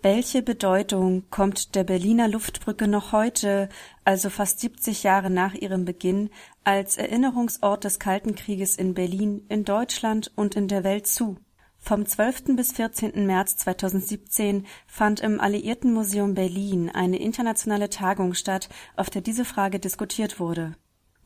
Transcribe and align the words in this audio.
Welche 0.00 0.42
Bedeutung 0.42 1.24
kommt 1.28 1.74
der 1.74 1.82
Berliner 1.82 2.28
Luftbrücke 2.28 2.86
noch 2.86 3.10
heute, 3.10 3.68
also 4.04 4.30
fast 4.30 4.60
70 4.60 5.02
Jahre 5.02 5.28
nach 5.28 5.54
ihrem 5.54 5.84
Beginn, 5.84 6.30
als 6.62 6.96
Erinnerungsort 6.96 7.82
des 7.82 7.98
Kalten 7.98 8.36
Krieges 8.36 8.76
in 8.76 8.94
Berlin, 8.94 9.44
in 9.48 9.64
Deutschland 9.64 10.30
und 10.36 10.54
in 10.54 10.68
der 10.68 10.84
Welt 10.84 11.08
zu? 11.08 11.38
Vom 11.80 12.06
12. 12.06 12.54
bis 12.54 12.72
14. 12.72 13.26
März 13.26 13.56
2017 13.56 14.66
fand 14.86 15.18
im 15.18 15.40
Alliiertenmuseum 15.40 16.34
Berlin 16.34 16.90
eine 16.90 17.18
internationale 17.18 17.90
Tagung 17.90 18.34
statt, 18.34 18.68
auf 18.94 19.10
der 19.10 19.22
diese 19.22 19.44
Frage 19.44 19.80
diskutiert 19.80 20.38
wurde. 20.38 20.76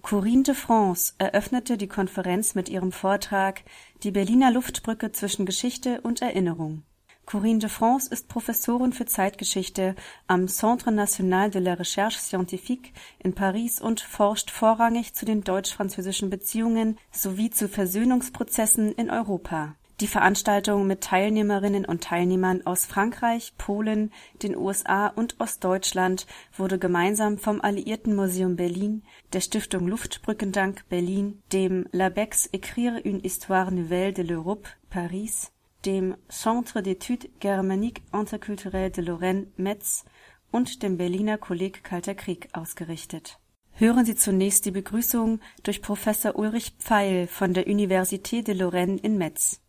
Corinne 0.01 0.45
de 0.45 0.55
France 0.55 1.13
eröffnete 1.19 1.77
die 1.77 1.89
Konferenz 1.89 2.55
mit 2.55 2.71
ihrem 2.71 2.91
Vortrag 2.91 3.65
Die 4.03 4.13
Berliner 4.13 4.51
Luftbrücke 4.51 5.13
zwischen 5.13 5.45
Geschichte 5.45 6.01
und 6.01 6.23
Erinnerung. 6.23 6.85
Corinne 7.25 7.61
de 7.61 7.69
France 7.69 8.11
ist 8.11 8.29
Professorin 8.29 8.93
für 8.93 9.07
Zeitgeschichte 9.07 9.95
am 10.27 10.49
Centre 10.49 10.93
National 10.93 11.51
de 11.51 11.63
la 11.63 11.75
Recherche 11.75 12.19
Scientifique 12.19 12.93
in 13.21 13.35
Paris 13.35 13.81
und 13.81 14.01
forscht 14.01 14.51
vorrangig 14.51 15.15
zu 15.15 15.25
den 15.25 15.43
deutsch-französischen 15.43 16.31
Beziehungen 16.31 16.99
sowie 17.11 17.51
zu 17.51 17.69
Versöhnungsprozessen 17.69 18.93
in 18.93 19.09
Europa. 19.09 19.77
Die 20.01 20.09
Veranstaltung 20.09 20.89
mit 20.89 21.03
Teilnehmerinnen 21.03 21.85
und 21.85 22.03
Teilnehmern 22.03 22.67
aus 22.67 22.87
Frankreich, 22.87 23.55
Polen, 23.57 24.11
den 24.43 24.57
USA 24.57 25.07
und 25.07 25.37
Ostdeutschland 25.39 26.27
wurde 26.57 26.81
gemeinsam 26.81 27.39
vom 27.39 27.61
Alliiertenmuseum 27.61 28.57
Berlin, 28.57 29.05
der 29.33 29.41
Stiftung 29.41 29.87
Luftbrückendank 29.87 30.89
Berlin, 30.89 31.41
dem 31.53 31.87
LABEX 31.93 32.51
Écrire 32.53 33.01
une 33.05 33.21
histoire 33.21 33.71
nouvelle 33.71 34.13
de 34.13 34.25
l'Europe 34.25 34.67
Paris 34.91 35.52
dem 35.85 36.17
Centre 36.29 36.81
d'études 36.81 37.29
germaniques 37.41 38.03
interculturelles 38.13 38.93
de 38.93 39.03
Lorraine 39.03 39.47
Metz 39.57 40.05
und 40.51 40.83
dem 40.83 40.97
Berliner 40.97 41.39
Kolleg 41.39 41.83
Kalter 41.83 42.15
Krieg 42.15 42.49
ausgerichtet. 42.53 43.39
Hören 43.73 44.05
Sie 44.05 44.15
zunächst 44.15 44.67
die 44.67 44.71
Begrüßung 44.71 45.41
durch 45.63 45.81
Professor 45.81 46.37
Ulrich 46.37 46.75
Pfeil 46.79 47.27
von 47.27 47.55
der 47.55 47.67
Université 47.67 48.43
de 48.43 48.55
Lorraine 48.55 48.99
in 49.03 49.17
Metz. 49.17 49.61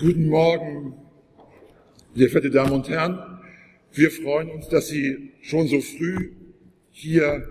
Guten 0.00 0.28
Morgen, 0.28 0.94
sehr 2.14 2.28
verehrte 2.28 2.50
Damen 2.50 2.72
und 2.72 2.88
Herren. 2.88 3.40
Wir 3.92 4.10
freuen 4.10 4.50
uns, 4.50 4.68
dass 4.68 4.88
Sie 4.88 5.32
schon 5.42 5.68
so 5.68 5.80
früh 5.80 6.32
hier 6.90 7.46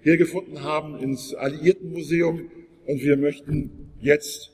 hergefunden 0.00 0.62
haben 0.62 0.98
ins 0.98 1.34
Alliiertenmuseum 1.34 2.50
und 2.86 3.02
wir 3.02 3.16
möchten 3.16 3.92
jetzt 4.00 4.50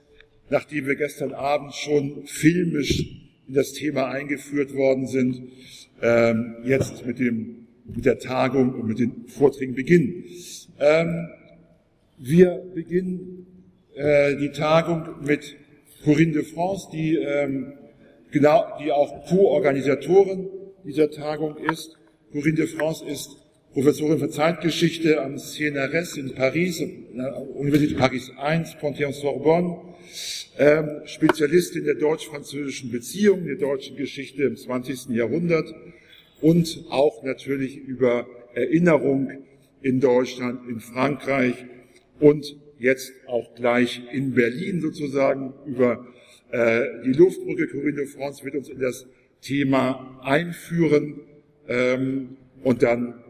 nachdem 0.50 0.86
wir 0.86 0.96
gestern 0.96 1.32
Abend 1.32 1.74
schon 1.74 2.26
filmisch 2.26 3.00
in 3.46 3.54
das 3.54 3.72
Thema 3.72 4.08
eingeführt 4.08 4.74
worden 4.74 5.06
sind, 5.06 5.42
ähm, 6.02 6.56
jetzt 6.64 7.06
mit, 7.06 7.18
dem, 7.18 7.66
mit 7.84 8.04
der 8.04 8.18
Tagung 8.18 8.74
und 8.74 8.86
mit 8.86 8.98
den 8.98 9.26
Vorträgen 9.26 9.74
beginnen. 9.74 10.24
Ähm, 10.78 11.28
wir 12.18 12.62
beginnen 12.74 13.46
äh, 13.94 14.36
die 14.36 14.50
Tagung 14.50 15.24
mit 15.24 15.56
Corinne 16.04 16.32
de 16.32 16.44
France, 16.44 16.88
die, 16.92 17.16
ähm, 17.16 17.72
genau, 18.30 18.64
die 18.80 18.92
auch 18.92 19.26
Co-Organisatorin 19.26 20.48
dieser 20.84 21.10
Tagung 21.10 21.56
ist. 21.56 21.96
Corinne 22.32 22.56
de 22.56 22.66
France 22.66 23.04
ist 23.04 23.37
Professorin 23.74 24.18
für 24.18 24.30
Zeitgeschichte 24.30 25.22
am 25.22 25.36
CNRS 25.36 26.16
in 26.16 26.34
Paris, 26.34 26.82
Universität 27.54 27.98
Paris 27.98 28.30
I, 28.30 28.64
Panthéon-Sorbonne, 28.80 29.76
ähm, 30.58 31.02
Spezialistin 31.04 31.84
der 31.84 31.96
deutsch-französischen 31.96 32.90
Beziehungen, 32.90 33.46
der 33.46 33.56
deutschen 33.56 33.96
Geschichte 33.96 34.44
im 34.44 34.56
20. 34.56 35.10
Jahrhundert 35.10 35.66
und 36.40 36.86
auch 36.88 37.22
natürlich 37.22 37.76
über 37.76 38.26
Erinnerung 38.54 39.32
in 39.82 40.00
Deutschland, 40.00 40.66
in 40.66 40.80
Frankreich 40.80 41.66
und 42.20 42.56
jetzt 42.78 43.12
auch 43.26 43.54
gleich 43.54 44.00
in 44.12 44.32
Berlin 44.32 44.80
sozusagen 44.80 45.52
über 45.66 46.06
äh, 46.52 46.86
die 47.04 47.12
Luftbrücke. 47.12 47.68
Corinne 47.68 47.96
de 47.96 48.06
France 48.06 48.42
wird 48.44 48.54
uns 48.54 48.70
in 48.70 48.78
das 48.78 49.06
Thema 49.42 50.20
einführen 50.22 51.20
ähm, 51.68 52.38
und 52.62 52.82
dann 52.82 53.24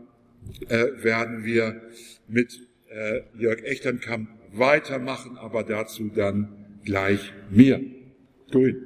äh, 0.69 1.03
werden 1.03 1.44
wir 1.44 1.81
mit 2.28 2.60
äh, 2.91 3.20
Jörg 3.38 3.62
Echternkamp 3.64 4.28
weitermachen, 4.53 5.36
aber 5.38 5.62
dazu 5.62 6.10
dann 6.14 6.81
gleich 6.84 7.32
mehr. 7.50 7.81
Corinne. 8.50 8.82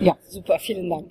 Ja, 0.00 0.16
super, 0.28 0.58
vielen 0.58 0.88
Dank. 0.88 1.10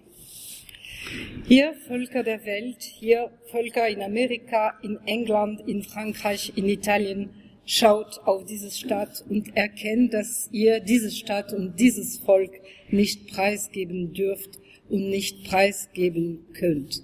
Hier 1.48 1.74
Völker 1.88 2.24
der 2.24 2.44
Welt, 2.46 2.82
hier 2.82 3.32
Völker 3.52 3.88
in 3.88 4.02
Amerika, 4.02 4.78
in 4.82 4.98
England, 5.06 5.62
in 5.66 5.82
Frankreich, 5.82 6.54
in 6.56 6.68
Italien, 6.68 7.30
schaut 7.66 8.20
auf 8.26 8.46
diese 8.46 8.72
Stadt 8.72 9.24
und 9.30 9.56
erkennt, 9.56 10.14
dass 10.14 10.50
ihr 10.52 10.80
diese 10.80 11.12
Stadt 11.12 11.54
und 11.54 11.80
dieses 11.80 12.18
Volk 12.18 12.52
nicht 12.90 13.28
preisgeben 13.28 14.14
dürft 14.14 14.60
und 14.90 15.10
nicht 15.10 15.46
preisgeben 15.46 16.46
könnt. 16.54 17.02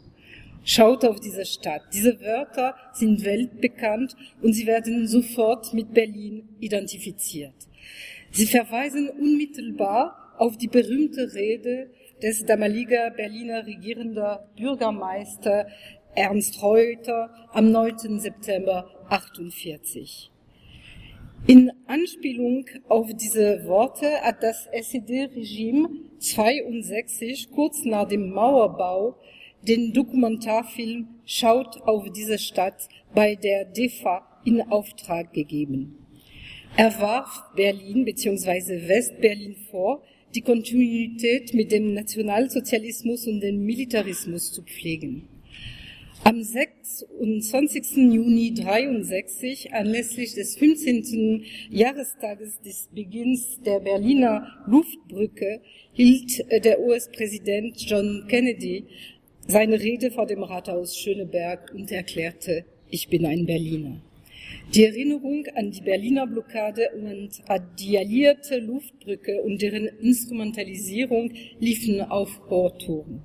Schaut 0.65 1.03
auf 1.03 1.19
diese 1.19 1.45
Stadt. 1.45 1.81
Diese 1.93 2.21
Wörter 2.21 2.75
sind 2.93 3.25
weltbekannt 3.25 4.15
und 4.41 4.53
sie 4.53 4.65
werden 4.65 5.07
sofort 5.07 5.73
mit 5.73 5.93
Berlin 5.93 6.47
identifiziert. 6.59 7.53
Sie 8.31 8.45
verweisen 8.45 9.09
unmittelbar 9.09 10.33
auf 10.37 10.57
die 10.57 10.67
berühmte 10.67 11.33
Rede 11.33 11.89
des 12.21 12.45
damaligen 12.45 13.13
Berliner 13.15 13.65
regierender 13.65 14.49
Bürgermeister 14.57 15.67
Ernst 16.15 16.61
Reuter 16.61 17.29
am 17.51 17.71
9. 17.71 18.19
September 18.19 18.89
48. 19.09 20.31
In 21.45 21.71
Anspielung 21.87 22.65
auf 22.87 23.13
diese 23.13 23.65
Worte 23.65 24.09
hat 24.21 24.41
das 24.41 24.69
SED-Regime 24.71 25.89
62 26.19 27.51
kurz 27.51 27.83
nach 27.83 28.07
dem 28.07 28.29
Mauerbau 28.29 29.17
den 29.67 29.93
Dokumentarfilm 29.93 31.07
Schaut 31.25 31.81
auf 31.83 32.11
diese 32.11 32.37
Stadt 32.37 32.89
bei 33.15 33.35
der 33.35 33.65
DEFA 33.65 34.27
in 34.43 34.61
Auftrag 34.61 35.31
gegeben. 35.33 35.97
Er 36.75 36.99
warf 36.99 37.43
Berlin 37.55 38.03
bzw. 38.03 38.87
Westberlin 38.87 39.55
vor, 39.69 40.03
die 40.35 40.41
Kontinuität 40.41 41.53
mit 41.53 41.71
dem 41.71 41.93
Nationalsozialismus 41.93 43.27
und 43.27 43.41
dem 43.41 43.63
Militarismus 43.63 44.51
zu 44.51 44.63
pflegen. 44.63 45.27
Am 46.25 46.41
26. 46.41 47.97
Juni 48.13 48.53
63, 48.53 49.73
anlässlich 49.73 50.33
des 50.33 50.55
15. 50.55 51.43
Jahrestages 51.69 52.61
des 52.61 52.87
Beginns 52.93 53.59
der 53.65 53.81
Berliner 53.81 54.47
Luftbrücke, 54.65 55.59
hielt 55.91 56.45
der 56.63 56.79
US-Präsident 56.79 57.75
John 57.77 58.25
Kennedy 58.29 58.85
seine 59.47 59.79
Rede 59.79 60.11
vor 60.11 60.25
dem 60.25 60.43
Rathaus 60.43 60.97
Schöneberg 60.97 61.71
und 61.73 61.91
erklärte, 61.91 62.65
ich 62.89 63.09
bin 63.09 63.25
ein 63.25 63.45
Berliner. 63.45 64.01
Die 64.73 64.85
Erinnerung 64.85 65.45
an 65.55 65.71
die 65.71 65.81
Berliner 65.81 66.27
Blockade 66.27 66.89
und 66.95 67.29
an 67.47 67.61
die 67.79 67.97
alliierte 67.97 68.59
Luftbrücke 68.59 69.41
und 69.41 69.61
deren 69.61 69.85
Instrumentalisierung 69.85 71.31
liefen 71.59 72.01
auf 72.01 72.39
Ohrtouren. 72.49 73.21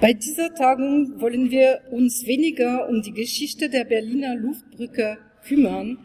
Bei 0.00 0.12
dieser 0.12 0.54
Tagung 0.54 1.20
wollen 1.20 1.50
wir 1.50 1.82
uns 1.90 2.26
weniger 2.26 2.88
um 2.88 3.02
die 3.02 3.12
Geschichte 3.12 3.68
der 3.68 3.84
Berliner 3.84 4.34
Luftbrücke 4.34 5.18
kümmern, 5.44 5.98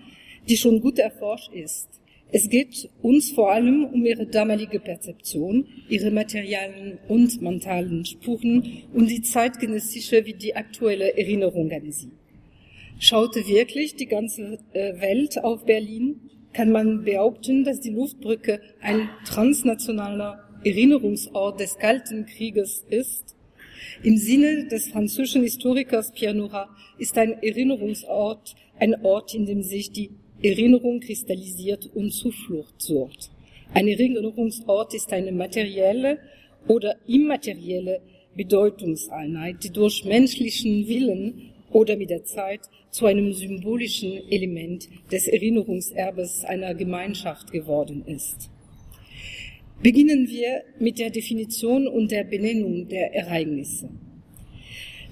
die 0.48 0.58
schon 0.58 0.82
gut 0.82 1.00
erforscht 1.00 1.52
ist. 1.54 1.90
Es 2.30 2.50
geht 2.50 2.90
uns 3.02 3.32
vor 3.32 3.54
allem 3.54 3.86
um 3.86 4.06
ihre 4.06 4.26
damalige 4.26 4.82
Perzeption, 4.82 5.66
ihre 5.88 6.12
materialen 6.12 7.00
und 7.08 7.42
mentalen 7.42 8.04
Spuren 8.04 8.84
und 8.94 9.10
die 9.10 9.22
zeitgenössische 9.22 10.26
wie 10.26 10.34
die 10.34 10.56
aktuelle 10.56 11.18
Erinnerung 11.18 11.72
an 11.72 11.90
sie. 11.90 12.12
Schaute 13.00 13.48
wirklich 13.48 13.96
die 13.96 14.08
ganze 14.08 14.60
äh, 14.74 15.00
Welt 15.00 15.42
auf 15.42 15.66
Berlin? 15.66 16.20
Kann 16.52 16.72
man 16.72 17.04
behaupten, 17.04 17.64
dass 17.64 17.80
die 17.80 17.92
Luftbrücke 17.92 18.60
ein 18.82 19.10
transnationaler 19.26 20.50
Erinnerungsort 20.66 21.60
des 21.60 21.78
Kalten 21.78 22.26
Krieges 22.26 22.84
ist? 22.90 23.36
Im 24.04 24.18
Sinne 24.18 24.68
des 24.68 24.90
französischen 24.90 25.44
Historikers 25.44 26.12
Pierre 26.12 26.36
Nora 26.36 26.70
ist 26.98 27.18
ein 27.18 27.42
Erinnerungsort 27.42 28.56
ein 28.80 29.06
Ort, 29.06 29.34
in 29.34 29.46
dem 29.46 29.62
sich 29.64 29.92
die 29.92 30.10
Erinnerung 30.42 31.00
kristallisiert 31.00 31.90
und 31.96 32.12
Zuflucht 32.12 32.82
sucht. 32.82 33.32
Ein 33.74 33.88
Erinnerungsort 33.88 34.94
ist 34.94 35.12
eine 35.12 35.32
materielle 35.32 36.20
oder 36.68 36.96
immaterielle 37.08 38.02
Bedeutungseinheit, 38.36 39.64
die 39.64 39.72
durch 39.72 40.06
menschlichen 40.06 40.88
Willen 40.88 41.54
oder 41.72 41.98
mit 41.98 42.12
der 42.12 42.24
Zeit 42.24 42.62
zu 42.92 43.08
einem 43.08 43.34
symbolischen 43.34 44.14
Element 44.30 44.88
des 45.12 45.28
Erinnerungserbes 45.28 46.46
einer 46.46 46.74
Gemeinschaft 46.76 47.52
geworden 47.52 48.04
ist. 48.06 48.50
Beginnen 49.82 50.28
wir 50.28 50.64
mit 50.80 50.98
der 51.00 51.10
Definition 51.10 51.88
und 51.88 52.12
der 52.12 52.24
Benennung 52.24 52.88
der 52.88 53.14
Ereignisse. 53.14 53.90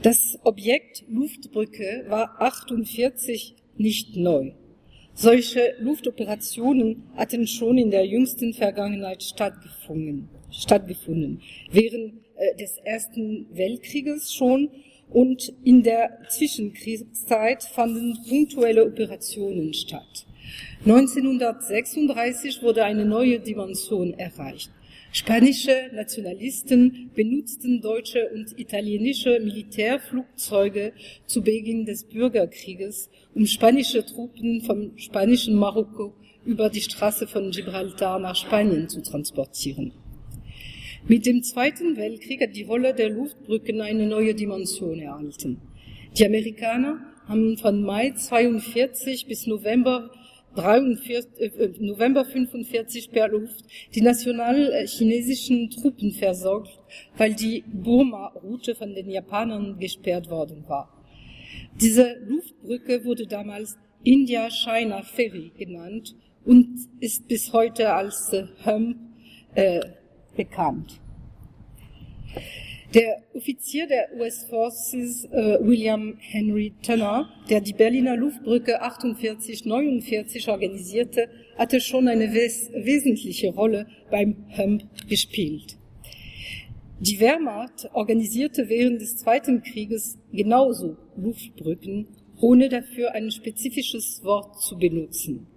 Das 0.01 0.39
Objekt 0.43 1.03
Luftbrücke 1.09 2.05
war 2.07 2.41
48 2.41 3.55
nicht 3.77 4.15
neu. 4.15 4.51
Solche 5.17 5.75
Luftoperationen 5.79 7.03
hatten 7.15 7.47
schon 7.47 7.77
in 7.77 7.89
der 7.89 8.05
jüngsten 8.05 8.53
Vergangenheit 8.53 9.23
stattgefunden, 9.23 10.27
stattgefunden 10.51 11.41
während 11.71 12.15
äh, 12.35 12.53
des 12.57 12.77
Ersten 12.83 13.47
Weltkrieges 13.53 14.33
schon 14.33 14.69
und 15.09 15.53
in 15.63 15.83
der 15.83 16.19
Zwischenkriegszeit 16.27 17.63
fanden 17.63 18.17
punktuelle 18.27 18.85
Operationen 18.85 19.73
statt. 19.73 20.25
1936 20.85 22.61
wurde 22.61 22.83
eine 22.83 23.05
neue 23.05 23.39
Dimension 23.39 24.13
erreicht. 24.15 24.69
Spanische 25.15 25.91
Nationalisten 25.93 27.09
benutzten 27.15 27.79
deutsche 27.79 28.29
und 28.33 28.59
italienische 28.59 29.39
Militärflugzeuge 29.39 30.91
zu 31.25 31.41
Beginn 31.41 31.85
des 31.85 32.03
Bürgerkrieges, 32.03 33.09
um 33.33 33.45
spanische 33.45 34.05
Truppen 34.05 34.59
vom 34.59 34.97
spanischen 34.97 35.55
Marokko 35.55 36.13
über 36.43 36.69
die 36.69 36.81
Straße 36.81 37.27
von 37.27 37.51
Gibraltar 37.51 38.19
nach 38.19 38.35
Spanien 38.35 38.89
zu 38.89 39.01
transportieren. 39.01 39.93
Mit 41.07 41.25
dem 41.25 41.43
Zweiten 41.43 41.95
Weltkrieg 41.95 42.41
hat 42.41 42.53
die 42.53 42.63
Rolle 42.63 42.93
der 42.93 43.09
Luftbrücken 43.09 43.79
eine 43.79 44.07
neue 44.07 44.35
Dimension 44.35 44.99
erhalten. 44.99 45.61
Die 46.17 46.25
Amerikaner 46.25 46.99
haben 47.25 47.57
von 47.57 47.81
Mai 47.83 48.11
42 48.11 49.27
bis 49.27 49.47
November 49.47 50.11
43, 50.55 51.39
äh, 51.39 51.69
November 51.79 52.25
45 52.25 53.11
per 53.11 53.27
Luft 53.27 53.65
die 53.93 54.01
national-chinesischen 54.01 55.69
Truppen 55.69 56.11
versorgt, 56.11 56.79
weil 57.17 57.33
die 57.33 57.63
Burma-Route 57.67 58.75
von 58.75 58.93
den 58.93 59.09
Japanern 59.09 59.77
gesperrt 59.77 60.29
worden 60.29 60.63
war. 60.67 60.91
Diese 61.79 62.15
Luftbrücke 62.25 63.03
wurde 63.03 63.27
damals 63.27 63.77
India-China 64.03 65.01
Ferry 65.03 65.51
genannt 65.57 66.15
und 66.45 66.77
ist 66.99 67.27
bis 67.27 67.51
heute 67.51 67.93
als 67.93 68.31
äh, 68.33 68.45
HUMP 68.65 68.97
äh, 69.55 69.81
bekannt. 70.35 70.99
Der 72.95 73.21
Offizier 73.33 73.87
der 73.87 74.07
US 74.17 74.45
Forces 74.49 75.25
äh, 75.25 75.57
William 75.59 76.15
Henry 76.17 76.71
Turner, 76.81 77.29
der 77.49 77.59
die 77.59 77.73
Berliner 77.73 78.15
Luftbrücke 78.15 78.81
48-49 78.81 80.49
organisierte, 80.49 81.27
hatte 81.57 81.81
schon 81.81 82.07
eine 82.07 82.33
wes 82.33 82.71
wesentliche 82.71 83.49
Rolle 83.53 83.85
beim 84.09 84.45
HUMP 84.55 84.85
gespielt. 85.09 85.75
Die 87.01 87.19
Wehrmacht 87.19 87.89
organisierte 87.91 88.69
während 88.69 89.01
des 89.01 89.17
Zweiten 89.17 89.61
Krieges 89.61 90.17
genauso 90.31 90.95
Luftbrücken, 91.17 92.07
ohne 92.39 92.69
dafür 92.69 93.11
ein 93.11 93.29
spezifisches 93.29 94.23
Wort 94.23 94.61
zu 94.61 94.77
benutzen. 94.77 95.47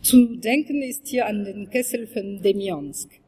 Zu 0.00 0.36
denken 0.36 0.80
ist 0.80 1.08
hier 1.08 1.26
an 1.26 1.44
den 1.44 1.68
Kessel 1.68 2.06
von 2.06 2.40
Demjansk. 2.40 3.19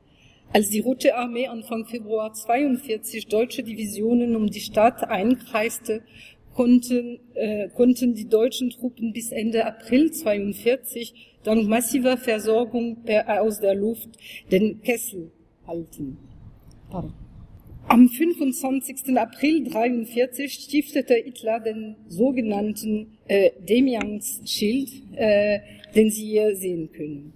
Als 0.54 0.68
die 0.68 0.80
Rote 0.80 1.14
Armee 1.16 1.46
Anfang 1.46 1.86
Februar 1.86 2.34
42 2.34 3.26
deutsche 3.28 3.62
Divisionen 3.62 4.36
um 4.36 4.50
die 4.50 4.60
Stadt 4.60 5.02
einkreiste, 5.08 6.02
konnten, 6.54 7.20
äh, 7.32 7.68
konnten 7.70 8.14
die 8.14 8.28
deutschen 8.28 8.68
Truppen 8.68 9.14
bis 9.14 9.32
Ende 9.32 9.64
April 9.64 10.10
42 10.10 11.38
dank 11.42 11.66
massiver 11.66 12.18
Versorgung 12.18 13.02
per, 13.02 13.40
aus 13.40 13.60
der 13.60 13.74
Luft 13.74 14.10
den 14.50 14.82
Kessel 14.82 15.32
halten. 15.66 16.18
Pardon. 16.90 17.14
Am 17.88 18.08
25. 18.10 19.16
April 19.16 19.64
43 19.64 20.52
stiftete 20.52 21.14
Hitler 21.14 21.60
den 21.60 21.96
sogenannten 22.08 23.18
äh, 23.26 23.50
Demians-Schild, 23.58 24.90
äh, 25.16 25.60
den 25.94 26.10
Sie 26.10 26.26
hier 26.26 26.54
sehen 26.54 26.92
können. 26.92 27.32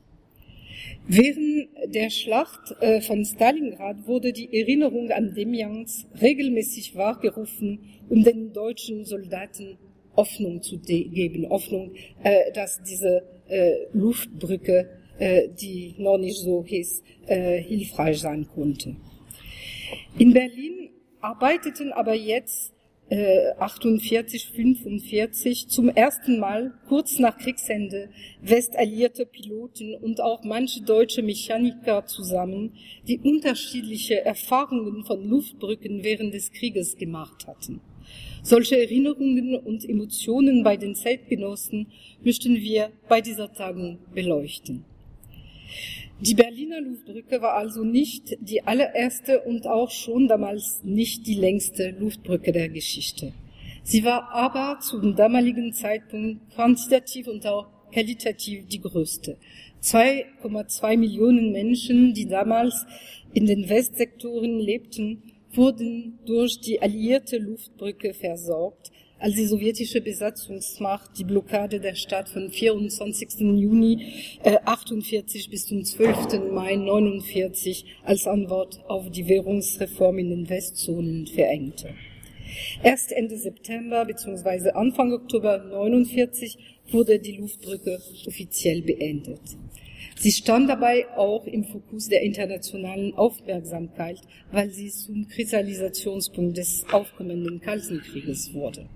Während 1.08 1.68
der 1.94 2.10
Schlacht 2.10 2.74
äh, 2.80 3.00
von 3.00 3.24
Stalingrad 3.24 4.06
wurde 4.06 4.32
die 4.32 4.52
Erinnerung 4.58 5.10
an 5.10 5.34
Demjans 5.34 6.06
regelmäßig 6.20 6.96
wahrgerufen, 6.96 7.78
um 8.08 8.24
den 8.24 8.52
deutschen 8.52 9.04
Soldaten 9.04 9.78
Hoffnung 10.16 10.62
zu 10.62 10.78
geben, 10.78 11.48
Hoffnung, 11.48 11.92
äh, 12.22 12.50
dass 12.52 12.82
diese 12.82 13.22
äh, 13.48 13.72
Luftbrücke, 13.92 14.90
die 15.18 15.94
noch 15.96 16.18
nicht 16.18 16.36
so 16.36 16.62
hieß, 16.62 17.02
hilfreich 17.26 18.20
sein 18.20 18.46
konnte. 18.54 18.96
In 20.18 20.34
Berlin 20.34 20.90
arbeiteten 21.22 21.90
aber 21.90 22.12
jetzt 22.12 22.75
48, 23.08 24.48
äh, 24.48 24.52
45 24.52 25.68
zum 25.68 25.88
ersten 25.88 26.40
Mal 26.40 26.74
kurz 26.88 27.20
nach 27.20 27.38
Kriegsende 27.38 28.08
westallierte 28.42 29.26
Piloten 29.26 29.94
und 29.94 30.20
auch 30.20 30.42
manche 30.42 30.82
deutsche 30.82 31.22
Mechaniker 31.22 32.06
zusammen, 32.06 32.72
die 33.06 33.18
unterschiedliche 33.18 34.24
Erfahrungen 34.24 35.04
von 35.04 35.28
Luftbrücken 35.28 36.02
während 36.02 36.34
des 36.34 36.50
Krieges 36.50 36.96
gemacht 36.96 37.46
hatten. 37.46 37.80
Solche 38.42 38.78
Erinnerungen 38.78 39.56
und 39.56 39.88
Emotionen 39.88 40.64
bei 40.64 40.76
den 40.76 40.94
Zeitgenossen 40.94 41.86
möchten 42.24 42.56
wir 42.56 42.90
bei 43.08 43.20
dieser 43.20 43.52
Tagung 43.52 43.98
beleuchten. 44.14 44.84
Die 46.18 46.34
Berliner 46.34 46.80
Luftbrücke 46.80 47.42
war 47.42 47.56
also 47.56 47.84
nicht 47.84 48.38
die 48.40 48.62
allererste 48.62 49.42
und 49.42 49.66
auch 49.66 49.90
schon 49.90 50.28
damals 50.28 50.80
nicht 50.82 51.26
die 51.26 51.34
längste 51.34 51.90
Luftbrücke 51.90 52.52
der 52.52 52.70
Geschichte. 52.70 53.34
Sie 53.82 54.02
war 54.02 54.30
aber 54.32 54.80
zum 54.80 55.14
damaligen 55.14 55.74
Zeitpunkt 55.74 56.54
quantitativ 56.54 57.28
und 57.28 57.46
auch 57.46 57.66
qualitativ 57.92 58.66
die 58.66 58.80
größte. 58.80 59.36
2,2 59.82 60.96
Millionen 60.96 61.52
Menschen, 61.52 62.14
die 62.14 62.26
damals 62.26 62.86
in 63.34 63.44
den 63.44 63.68
Westsektoren 63.68 64.58
lebten, 64.58 65.22
wurden 65.52 66.18
durch 66.24 66.58
die 66.60 66.80
alliierte 66.80 67.36
Luftbrücke 67.36 68.14
versorgt, 68.14 68.90
als 69.18 69.34
die 69.34 69.46
sowjetische 69.46 70.00
Besatzungsmacht 70.00 71.18
die 71.18 71.24
Blockade 71.24 71.80
der 71.80 71.94
Stadt 71.94 72.28
von 72.28 72.50
24. 72.50 73.40
Juni 73.40 74.12
äh, 74.42 74.58
48 74.64 75.50
bis 75.50 75.66
zum 75.66 75.84
12. 75.84 76.52
Mai 76.52 76.76
49 76.76 77.84
als 78.04 78.26
Antwort 78.26 78.80
auf 78.88 79.10
die 79.10 79.28
Währungsreform 79.28 80.18
in 80.18 80.30
den 80.30 80.48
Westzonen 80.48 81.26
verengte. 81.26 81.94
Erst 82.82 83.12
Ende 83.12 83.36
September 83.36 84.04
bzw. 84.04 84.70
Anfang 84.70 85.12
Oktober 85.12 85.58
49 85.58 86.58
wurde 86.90 87.18
die 87.18 87.36
Luftbrücke 87.36 88.00
offiziell 88.26 88.82
beendet. 88.82 89.40
Sie 90.18 90.32
stand 90.32 90.70
dabei 90.70 91.06
auch 91.16 91.46
im 91.46 91.64
Fokus 91.64 92.08
der 92.08 92.22
internationalen 92.22 93.14
Aufmerksamkeit, 93.14 94.18
weil 94.50 94.70
sie 94.70 94.88
zum 94.88 95.28
Kristallisationspunkt 95.28 96.56
des 96.56 96.86
aufkommenden 96.90 97.60
Kalten 97.60 98.00
Krieges 98.00 98.54
wurde. 98.54 98.86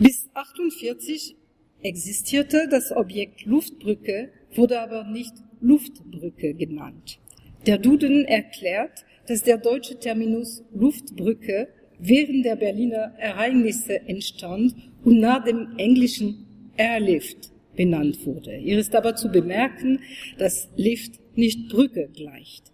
Bis 0.00 0.28
48 0.32 1.36
existierte 1.82 2.68
das 2.70 2.92
Objekt 2.92 3.44
Luftbrücke, 3.46 4.30
wurde 4.54 4.80
aber 4.80 5.02
nicht 5.02 5.32
Luftbrücke 5.60 6.54
genannt. 6.54 7.18
Der 7.66 7.78
Duden 7.78 8.24
erklärt, 8.24 9.04
dass 9.26 9.42
der 9.42 9.58
deutsche 9.58 9.98
Terminus 9.98 10.62
Luftbrücke 10.72 11.68
während 11.98 12.44
der 12.44 12.54
Berliner 12.54 13.14
Ereignisse 13.18 14.00
entstand 14.06 14.76
und 15.04 15.18
nach 15.18 15.44
dem 15.44 15.76
englischen 15.78 16.46
Airlift 16.76 17.50
benannt 17.74 18.24
wurde. 18.24 18.52
Hier 18.52 18.78
ist 18.78 18.94
aber 18.94 19.16
zu 19.16 19.28
bemerken, 19.30 19.98
dass 20.38 20.68
Lift 20.76 21.18
nicht 21.36 21.70
Brücke 21.70 22.08
gleicht. 22.14 22.72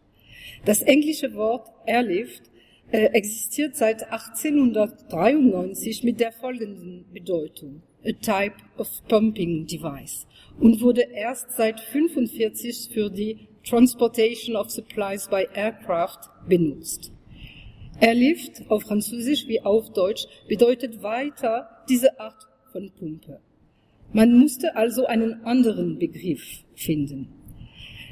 Das 0.66 0.82
englische 0.82 1.32
Wort 1.34 1.68
Airlift 1.86 2.42
existiert 2.90 3.76
seit 3.76 4.04
1893 4.10 6.04
mit 6.04 6.20
der 6.20 6.32
folgenden 6.32 7.06
Bedeutung, 7.12 7.82
a 8.04 8.12
type 8.12 8.56
of 8.78 8.88
pumping 9.08 9.66
device, 9.66 10.26
und 10.60 10.80
wurde 10.80 11.02
erst 11.02 11.52
seit 11.52 11.80
45 11.80 12.90
für 12.92 13.10
die 13.10 13.48
Transportation 13.64 14.56
of 14.56 14.70
Supplies 14.70 15.28
by 15.28 15.46
Aircraft 15.54 16.30
benutzt. 16.48 17.10
Airlift 18.00 18.62
auf 18.68 18.82
Französisch 18.82 19.46
wie 19.46 19.60
auf 19.60 19.92
Deutsch 19.92 20.26
bedeutet 20.48 21.02
weiter 21.02 21.68
diese 21.88 22.18
Art 22.20 22.46
von 22.72 22.90
Pumpe. 22.98 23.40
Man 24.12 24.38
musste 24.38 24.76
also 24.76 25.06
einen 25.06 25.44
anderen 25.44 25.98
Begriff 25.98 26.64
finden. 26.74 27.28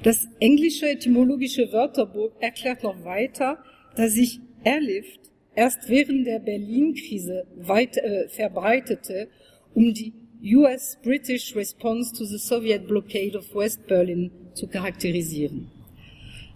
Das 0.02 0.26
englische 0.40 0.88
etymologische 0.88 1.72
Wörterbuch 1.72 2.32
erklärt 2.40 2.82
noch 2.82 3.04
weiter, 3.04 3.62
dass 3.94 4.14
sich 4.14 4.40
Airlift 4.64 5.20
erst 5.54 5.88
während 5.88 6.26
der 6.26 6.38
Berlin-Krise 6.38 7.46
weit 7.56 7.96
äh, 7.96 8.28
verbreitete, 8.28 9.28
um 9.74 9.92
die 9.92 10.12
US-British 10.44 11.54
Response 11.54 12.12
to 12.14 12.24
the 12.24 12.38
Soviet 12.38 12.86
Blockade 12.86 13.38
of 13.38 13.54
West 13.54 13.86
Berlin 13.86 14.30
zu 14.54 14.66
charakterisieren. 14.66 15.70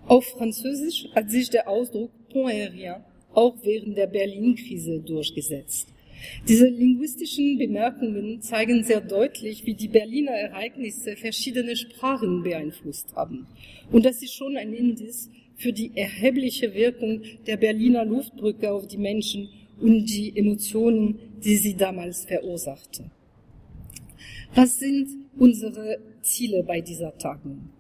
Auf 0.06 0.24
Französisch 0.24 1.08
hat 1.14 1.30
sich 1.30 1.50
der 1.50 1.68
Ausdruck 1.68 2.10
Pont 2.30 2.50
aérien 2.50 3.02
auch 3.32 3.56
während 3.62 3.96
der 3.96 4.06
Berlin-Krise 4.06 5.00
durchgesetzt. 5.00 5.88
Diese 6.48 6.66
linguistischen 6.66 7.58
Bemerkungen 7.58 8.40
zeigen 8.40 8.82
sehr 8.82 9.02
deutlich, 9.02 9.66
wie 9.66 9.74
die 9.74 9.88
Berliner 9.88 10.32
Ereignisse 10.32 11.14
verschiedene 11.16 11.76
Sprachen 11.76 12.42
beeinflusst 12.42 13.14
haben 13.14 13.46
und 13.92 14.04
das 14.04 14.22
ist 14.22 14.34
schon 14.34 14.56
ein 14.56 14.72
Indiz 14.72 15.30
für 15.56 15.72
die 15.72 15.92
erhebliche 15.96 16.74
Wirkung 16.74 17.22
der 17.46 17.56
Berliner 17.56 18.04
Luftbrücke 18.04 18.70
auf 18.70 18.86
die 18.86 18.98
Menschen 18.98 19.48
und 19.80 20.06
die 20.06 20.36
Emotionen, 20.36 21.18
die 21.44 21.56
sie 21.56 21.74
damals 21.74 22.24
verursachte. 22.24 23.10
Was 24.54 24.78
sind 24.78 25.08
unsere 25.38 25.98
Ziele 26.22 26.62
bei 26.62 26.80
dieser 26.80 27.16
Tagung? 27.18 27.70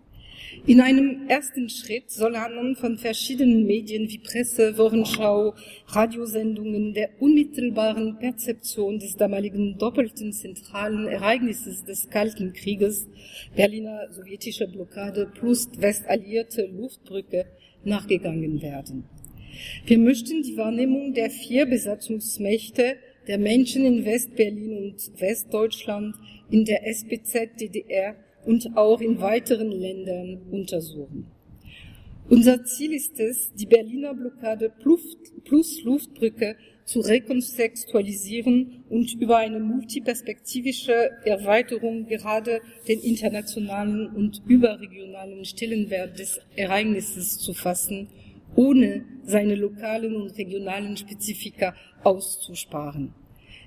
In 0.66 0.80
einem 0.80 1.28
ersten 1.28 1.68
Schritt 1.68 2.10
soll 2.10 2.34
anhand 2.34 2.78
von 2.78 2.98
verschiedenen 2.98 3.66
Medien 3.66 4.08
wie 4.08 4.18
Presse, 4.18 4.76
Wochenschau, 4.78 5.54
Radiosendungen 5.86 6.92
der 6.92 7.10
unmittelbaren 7.20 8.18
Perzeption 8.18 8.98
des 8.98 9.16
damaligen 9.16 9.78
doppelten 9.78 10.32
zentralen 10.32 11.06
Ereignisses 11.06 11.84
des 11.84 12.08
Kalten 12.10 12.52
Krieges, 12.52 13.08
Berliner 13.54 14.12
sowjetische 14.12 14.66
Blockade 14.66 15.30
plus 15.34 15.68
westalliierte 15.78 16.66
Luftbrücke, 16.66 17.46
nachgegangen 17.86 18.60
werden. 18.60 19.04
Wir 19.86 19.98
möchten 19.98 20.42
die 20.42 20.56
Wahrnehmung 20.56 21.14
der 21.14 21.30
vier 21.30 21.66
Besatzungsmächte 21.66 22.96
der 23.26 23.38
Menschen 23.38 23.84
in 23.84 24.04
Westberlin 24.04 24.76
und 24.76 25.20
Westdeutschland, 25.20 26.14
in 26.50 26.64
der 26.64 26.86
SPZ, 26.86 27.58
DDR 27.60 28.14
und 28.44 28.76
auch 28.76 29.00
in 29.00 29.20
weiteren 29.20 29.72
Ländern 29.72 30.42
untersuchen. 30.50 31.26
Unser 32.28 32.64
Ziel 32.64 32.92
ist 32.92 33.18
es, 33.20 33.52
die 33.54 33.66
Berliner 33.66 34.14
Blockade 34.14 34.72
plus 35.44 35.82
Luftbrücke 35.84 36.56
zu 36.86 37.00
rekontextualisieren 37.00 38.84
und 38.88 39.12
über 39.20 39.38
eine 39.38 39.58
multiperspektivische 39.58 41.10
Erweiterung 41.24 42.06
gerade 42.06 42.60
den 42.88 43.00
internationalen 43.00 44.06
und 44.06 44.40
überregionalen 44.46 45.44
Stellenwert 45.44 46.18
des 46.18 46.40
Ereignisses 46.54 47.38
zu 47.38 47.52
fassen, 47.52 48.08
ohne 48.54 49.04
seine 49.24 49.56
lokalen 49.56 50.14
und 50.14 50.38
regionalen 50.38 50.96
Spezifika 50.96 51.74
auszusparen. 52.04 53.12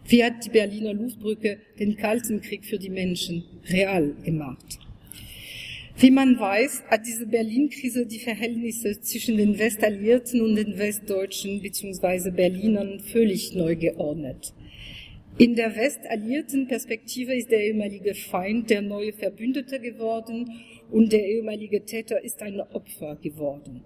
Wie 0.07 0.23
hat 0.23 0.45
die 0.45 0.49
Berliner 0.49 0.93
Luftbrücke 0.93 1.59
den 1.77 1.97
Kalten 1.97 2.39
Krieg 2.41 2.65
für 2.65 2.79
die 2.79 2.89
Menschen 2.89 3.43
real 3.69 4.15
gemacht? 4.23 4.79
Wie 6.01 6.11
man 6.11 6.39
weiß, 6.39 6.83
hat 6.87 7.05
diese 7.05 7.25
Berlin-Krise 7.27 8.05
die 8.05 8.19
Verhältnisse 8.19 9.01
zwischen 9.01 9.35
den 9.35 9.59
Westalliierten 9.59 10.39
und 10.39 10.55
den 10.55 10.77
Westdeutschen 10.77 11.61
bzw. 11.61 12.31
Berlinern 12.31 13.01
völlig 13.01 13.53
neu 13.53 13.75
geordnet. 13.75 14.53
In 15.37 15.55
der 15.55 15.75
westalliierten 15.75 16.69
Perspektive 16.69 17.35
ist 17.35 17.51
der 17.51 17.65
ehemalige 17.65 18.15
Feind 18.15 18.69
der 18.69 18.81
neue 18.81 19.11
Verbündete 19.11 19.81
geworden 19.81 20.49
und 20.89 21.11
der 21.11 21.27
ehemalige 21.27 21.83
Täter 21.83 22.23
ist 22.23 22.41
ein 22.41 22.61
Opfer 22.61 23.17
geworden. 23.17 23.83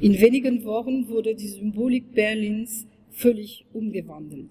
In 0.00 0.20
wenigen 0.20 0.64
Wochen 0.64 1.08
wurde 1.08 1.36
die 1.36 1.46
Symbolik 1.46 2.12
Berlins 2.12 2.88
völlig 3.12 3.66
umgewandelt 3.72 4.50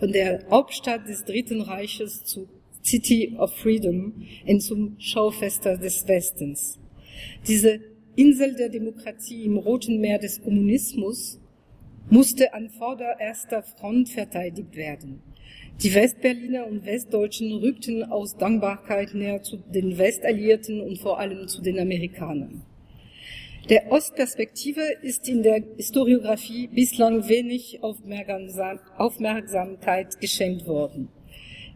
von 0.00 0.12
der 0.12 0.44
Hauptstadt 0.50 1.08
des 1.08 1.24
Dritten 1.24 1.60
Reiches 1.60 2.24
zu 2.24 2.48
City 2.82 3.36
of 3.38 3.54
Freedom 3.56 4.14
und 4.46 4.60
zum 4.60 4.96
Schaufester 4.98 5.76
des 5.76 6.06
Westens. 6.08 6.78
Diese 7.46 7.80
Insel 8.16 8.54
der 8.54 8.68
Demokratie 8.68 9.44
im 9.44 9.56
Roten 9.56 10.00
Meer 10.00 10.18
des 10.18 10.42
Kommunismus 10.42 11.38
musste 12.10 12.52
an 12.54 12.70
vordererster 12.70 13.62
Front 13.62 14.08
verteidigt 14.08 14.74
werden. 14.74 15.22
Die 15.82 15.94
Westberliner 15.94 16.66
und 16.66 16.84
Westdeutschen 16.84 17.52
rückten 17.52 18.04
aus 18.04 18.36
Dankbarkeit 18.36 19.14
näher 19.14 19.42
zu 19.42 19.56
den 19.56 19.96
Westalliierten 19.96 20.80
und 20.80 20.98
vor 20.98 21.18
allem 21.18 21.48
zu 21.48 21.62
den 21.62 21.78
Amerikanern. 21.78 22.62
Der 23.68 23.92
Ostperspektive 23.92 24.80
ist 25.02 25.28
in 25.28 25.42
der 25.42 25.62
Historiografie 25.76 26.66
bislang 26.66 27.28
wenig 27.28 27.80
Aufmerksamkeit 27.82 30.18
geschenkt 30.20 30.66
worden. 30.66 31.08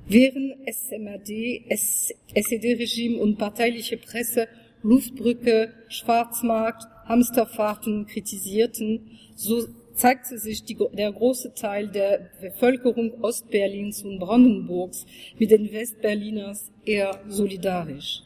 Während 0.07 0.57
SMRD, 0.69 1.65
SED-Regime 1.69 3.19
und 3.19 3.39
parteiliche 3.39 3.97
Presse 3.97 4.49
Luftbrücke, 4.83 5.73
Schwarzmarkt, 5.89 6.85
Hamsterfahrten 7.07 8.07
kritisierten, 8.07 9.19
so 9.35 9.67
zeigte 9.95 10.39
sich 10.39 10.65
die, 10.65 10.77
der 10.93 11.13
große 11.13 11.55
Teil 11.55 11.89
der 11.89 12.31
Bevölkerung 12.41 13.23
Ostberlins 13.23 14.03
und 14.03 14.19
Brandenburgs 14.19 15.07
mit 15.39 15.51
den 15.51 15.73
Westberliners 15.73 16.71
eher 16.85 17.21
solidarisch. 17.29 18.23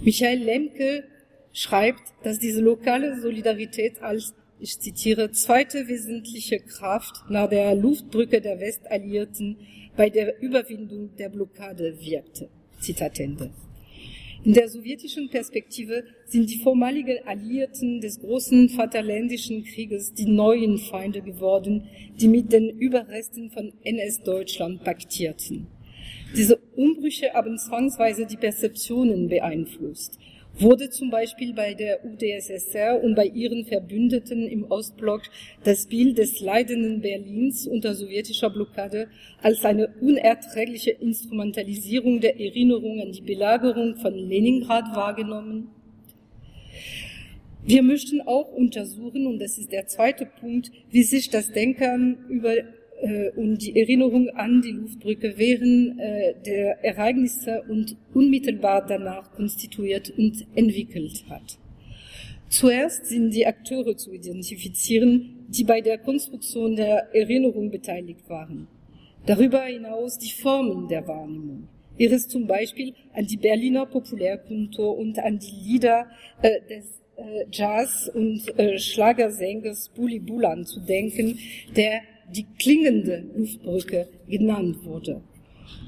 Michael 0.00 0.38
Lemke 0.38 1.04
schreibt, 1.52 2.02
dass 2.22 2.38
diese 2.38 2.60
lokale 2.60 3.20
Solidarität 3.20 4.02
als, 4.02 4.34
ich 4.60 4.78
zitiere, 4.78 5.32
zweite 5.32 5.88
wesentliche 5.88 6.60
Kraft 6.60 7.24
nach 7.28 7.48
der 7.48 7.74
Luftbrücke 7.74 8.40
der 8.40 8.60
Westalliierten 8.60 9.56
bei 9.96 10.10
der 10.10 10.40
Überwindung 10.40 11.10
der 11.16 11.28
Blockade 11.28 11.98
wirkte. 12.00 12.48
Zitat 12.80 13.18
Ende. 13.18 13.50
In 14.44 14.52
der 14.52 14.68
sowjetischen 14.68 15.28
Perspektive 15.28 16.04
sind 16.26 16.50
die 16.50 16.58
vormaligen 16.58 17.18
Alliierten 17.26 18.00
des 18.00 18.20
großen 18.20 18.68
Vaterländischen 18.68 19.64
Krieges 19.64 20.14
die 20.14 20.26
neuen 20.26 20.78
Feinde 20.78 21.20
geworden, 21.20 21.88
die 22.20 22.28
mit 22.28 22.52
den 22.52 22.78
Überresten 22.78 23.50
von 23.50 23.72
NS-Deutschland 23.82 24.84
paktierten. 24.84 25.66
Diese 26.36 26.58
Umbrüche 26.76 27.32
haben 27.32 27.58
zwangsweise 27.58 28.26
die 28.26 28.36
Perzeptionen 28.36 29.28
beeinflusst 29.28 30.18
wurde 30.58 30.90
zum 30.90 31.10
Beispiel 31.10 31.52
bei 31.52 31.74
der 31.74 32.04
UdSSR 32.04 33.02
und 33.02 33.14
bei 33.14 33.26
ihren 33.26 33.64
Verbündeten 33.66 34.48
im 34.48 34.64
Ostblock 34.70 35.22
das 35.64 35.86
Bild 35.86 36.18
des 36.18 36.40
leidenden 36.40 37.00
Berlins 37.00 37.66
unter 37.66 37.94
sowjetischer 37.94 38.50
Blockade 38.50 39.08
als 39.42 39.64
eine 39.64 39.88
unerträgliche 40.00 40.92
Instrumentalisierung 40.92 42.20
der 42.20 42.40
Erinnerung 42.40 43.00
an 43.00 43.12
die 43.12 43.22
Belagerung 43.22 43.96
von 43.96 44.14
Leningrad 44.14 44.94
wahrgenommen. 44.94 45.68
Wir 47.64 47.82
möchten 47.82 48.20
auch 48.20 48.52
untersuchen, 48.52 49.26
und 49.26 49.40
das 49.40 49.58
ist 49.58 49.72
der 49.72 49.88
zweite 49.88 50.24
Punkt, 50.24 50.70
wie 50.90 51.02
sich 51.02 51.30
das 51.30 51.50
Denken 51.50 52.24
über 52.28 52.54
und 53.36 53.58
die 53.58 53.78
Erinnerung 53.78 54.30
an 54.30 54.62
die 54.62 54.72
Luftbrücke 54.72 55.34
während 55.36 56.00
äh, 56.00 56.34
der 56.46 56.82
Ereignisse 56.84 57.62
und 57.68 57.96
unmittelbar 58.14 58.86
danach 58.86 59.32
konstituiert 59.32 60.10
und 60.16 60.46
entwickelt 60.54 61.24
hat. 61.28 61.58
Zuerst 62.48 63.06
sind 63.06 63.34
die 63.34 63.46
Akteure 63.46 63.96
zu 63.96 64.12
identifizieren, 64.12 65.46
die 65.48 65.64
bei 65.64 65.80
der 65.80 65.98
Konstruktion 65.98 66.76
der 66.76 67.14
Erinnerung 67.14 67.70
beteiligt 67.70 68.28
waren. 68.28 68.68
Darüber 69.26 69.62
hinaus 69.64 70.18
die 70.18 70.30
Formen 70.30 70.88
der 70.88 71.06
Wahrnehmung. 71.06 71.68
Hier 71.98 72.12
ist 72.12 72.30
zum 72.30 72.46
Beispiel 72.46 72.94
an 73.14 73.26
die 73.26 73.36
Berliner 73.36 73.86
Populärkultur 73.86 74.96
und 74.96 75.18
an 75.18 75.38
die 75.38 75.70
Lieder 75.72 76.06
äh, 76.42 76.60
des 76.68 77.00
äh, 77.16 77.46
Jazz- 77.50 78.10
und 78.14 78.58
äh, 78.58 78.78
Schlagersängers 78.78 79.88
Bully 79.88 80.20
Bulan 80.20 80.64
zu 80.64 80.80
denken, 80.80 81.38
der 81.74 82.02
die 82.34 82.46
klingende 82.58 83.24
Luftbrücke 83.34 84.08
genannt 84.28 84.84
wurde. 84.84 85.22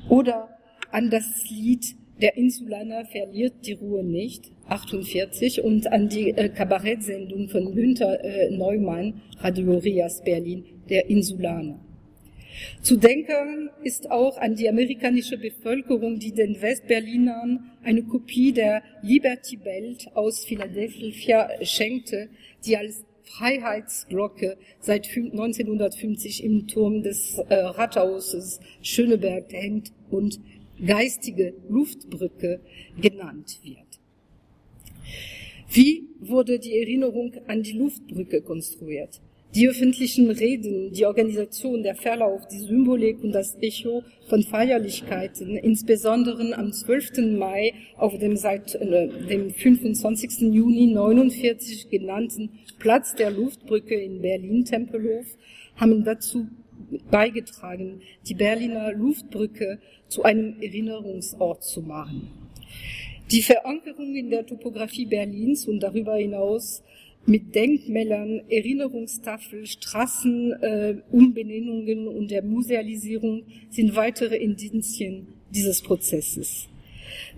Oder 0.08 0.48
an 0.90 1.10
das 1.10 1.48
Lied 1.50 1.94
Der 2.20 2.36
Insulaner 2.36 3.04
verliert 3.04 3.64
die 3.64 3.74
Ruhe 3.74 4.02
nicht, 4.02 4.50
48, 4.66 5.62
und 5.62 5.86
an 5.92 6.08
die 6.08 6.30
äh, 6.30 6.48
Kabarettsendung 6.48 7.48
von 7.48 7.72
Günther 7.72 8.24
äh, 8.24 8.50
Neumann, 8.50 9.22
Radio 9.38 9.78
Rias 9.78 10.22
Berlin, 10.24 10.64
Der 10.88 11.08
Insulaner. 11.08 11.78
Zu 12.82 12.96
denken 12.96 13.70
ist 13.84 14.10
auch 14.10 14.36
an 14.38 14.56
die 14.56 14.68
amerikanische 14.68 15.38
Bevölkerung, 15.38 16.18
die 16.18 16.32
den 16.32 16.60
Westberlinern 16.60 17.70
eine 17.82 18.02
Kopie 18.02 18.52
der 18.52 18.82
Liberty 19.02 19.56
Belt 19.56 20.08
aus 20.14 20.44
Philadelphia 20.44 21.48
schenkte, 21.62 22.28
die 22.66 22.76
als 22.76 23.04
Freiheitsglocke 23.30 24.56
seit 24.80 25.06
1950 25.06 26.44
im 26.44 26.66
Turm 26.66 27.02
des 27.02 27.38
äh, 27.48 27.54
Rathauses 27.54 28.60
Schöneberg 28.82 29.52
hängt 29.52 29.92
und 30.10 30.40
geistige 30.84 31.54
Luftbrücke 31.68 32.60
genannt 33.00 33.60
wird. 33.62 34.00
Wie 35.70 36.08
wurde 36.20 36.58
die 36.58 36.78
Erinnerung 36.78 37.34
an 37.46 37.62
die 37.62 37.72
Luftbrücke 37.72 38.40
konstruiert? 38.40 39.20
Die 39.54 39.66
öffentlichen 39.66 40.30
Reden, 40.30 40.92
die 40.92 41.06
Organisation, 41.06 41.82
der 41.82 41.94
Verlauf, 41.94 42.46
die 42.48 42.58
Symbolik 42.58 43.24
und 43.24 43.32
das 43.32 43.56
Echo 43.62 44.02
von 44.28 44.42
Feierlichkeiten, 44.42 45.56
insbesondere 45.56 46.54
am 46.56 46.70
12. 46.70 47.38
Mai 47.38 47.72
auf 47.96 48.18
dem 48.18 48.36
seit 48.36 48.74
äh, 48.74 49.08
dem 49.08 49.50
25. 49.50 50.52
Juni 50.52 50.88
49 50.88 51.88
genannten 51.88 52.58
Platz 52.78 53.14
der 53.14 53.30
Luftbrücke 53.30 53.94
in 53.94 54.20
Berlin-Tempelhof, 54.20 55.26
haben 55.76 56.04
dazu 56.04 56.46
beigetragen, 57.10 58.02
die 58.26 58.34
Berliner 58.34 58.92
Luftbrücke 58.92 59.78
zu 60.08 60.24
einem 60.24 60.60
Erinnerungsort 60.60 61.64
zu 61.64 61.80
machen. 61.80 62.30
Die 63.30 63.42
Verankerung 63.42 64.14
in 64.14 64.30
der 64.30 64.46
Topographie 64.46 65.06
Berlins 65.06 65.66
und 65.66 65.80
darüber 65.80 66.16
hinaus 66.16 66.82
mit 67.28 67.54
Denkmälern, 67.54 68.40
Erinnerungstafel, 68.48 69.66
Straßenumbenennungen 69.66 72.06
äh, 72.06 72.08
und 72.08 72.30
der 72.30 72.42
Musealisierung 72.42 73.44
sind 73.68 73.94
weitere 73.94 74.36
Indizien 74.36 75.26
dieses 75.50 75.82
Prozesses. 75.82 76.68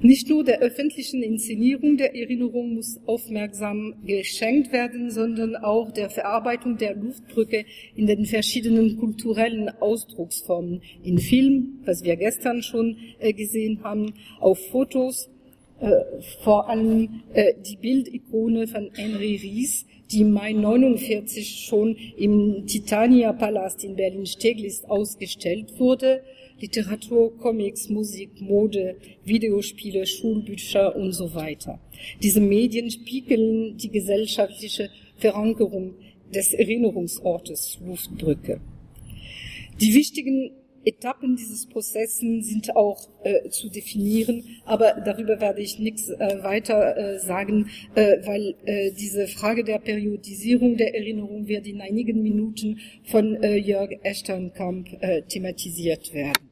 Nicht 0.00 0.28
nur 0.28 0.44
der 0.44 0.60
öffentlichen 0.60 1.22
Inszenierung 1.22 1.96
der 1.96 2.14
Erinnerung 2.14 2.74
muss 2.74 3.00
aufmerksam 3.06 3.94
geschenkt 4.06 4.72
werden, 4.72 5.10
sondern 5.10 5.56
auch 5.56 5.90
der 5.90 6.10
Verarbeitung 6.10 6.76
der 6.76 6.94
Luftbrücke 6.94 7.64
in 7.96 8.06
den 8.06 8.26
verschiedenen 8.26 8.96
kulturellen 8.96 9.68
Ausdrucksformen. 9.68 10.82
In 11.02 11.18
Film, 11.18 11.80
was 11.84 12.04
wir 12.04 12.14
gestern 12.16 12.62
schon 12.62 12.96
äh, 13.18 13.32
gesehen 13.32 13.82
haben, 13.82 14.14
auf 14.38 14.60
Fotos, 14.70 15.28
vor 16.42 16.68
allem 16.68 17.22
äh, 17.32 17.54
die 17.66 17.76
Bildikone 17.76 18.66
von 18.66 18.90
Henry 18.94 19.36
Ries, 19.36 19.86
die 20.10 20.22
im 20.22 20.32
Mai 20.32 20.52
49 20.52 21.64
schon 21.66 21.96
im 22.16 22.66
Titania 22.66 23.32
Palast 23.32 23.84
in 23.84 23.96
Berlin-Steglitz 23.96 24.84
ausgestellt 24.84 25.78
wurde. 25.78 26.22
Literatur, 26.60 27.36
Comics, 27.38 27.88
Musik, 27.88 28.40
Mode, 28.40 28.96
Videospiele, 29.24 30.06
Schulbücher 30.06 30.94
und 30.94 31.12
so 31.12 31.34
weiter. 31.34 31.80
Diese 32.22 32.40
Medien 32.40 32.90
spiegeln 32.90 33.78
die 33.78 33.88
gesellschaftliche 33.88 34.90
Verankerung 35.16 35.94
des 36.34 36.52
Erinnerungsortes 36.52 37.78
Luftbrücke. 37.84 38.60
Die 39.80 39.94
wichtigen 39.94 40.50
Etappen 40.84 41.36
dieses 41.36 41.66
Prozessen 41.66 42.42
sind 42.42 42.74
auch 42.76 43.08
äh, 43.22 43.48
zu 43.50 43.68
definieren, 43.68 44.44
aber 44.64 44.94
darüber 45.04 45.40
werde 45.40 45.60
ich 45.60 45.78
nichts 45.78 46.08
äh, 46.08 46.42
weiter 46.42 46.96
äh, 46.96 47.18
sagen, 47.18 47.68
äh, 47.94 48.18
weil 48.26 48.54
äh, 48.64 48.90
diese 48.92 49.26
Frage 49.28 49.64
der 49.64 49.78
Periodisierung 49.78 50.76
der 50.76 50.94
Erinnerung 50.94 51.46
wird 51.48 51.66
in 51.66 51.80
einigen 51.80 52.22
Minuten 52.22 52.80
von 53.04 53.42
äh, 53.42 53.56
Jörg 53.56 53.90
Echternkamp 54.02 54.88
thematisiert 55.28 56.12
werden. 56.14 56.49